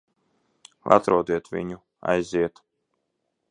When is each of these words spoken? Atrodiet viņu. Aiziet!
Atrodiet 0.95 1.51
viņu. 1.57 1.79
Aiziet! 2.15 2.65